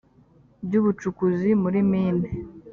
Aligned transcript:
by 0.65 0.73
ubucukuzi 0.79 1.49
muri 1.61 1.79
mine 1.89 2.29